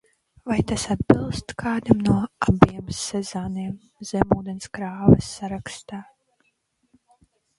Vai 0.49 0.55
tas 0.69 0.85
atbilst 0.93 1.51
kādam 1.63 1.99
no 2.07 2.15
abiem 2.47 2.87
Sezaniem 3.01 3.75
zemūdenes 4.13 4.73
kravas 4.79 5.29
sarakstā? 5.37 6.01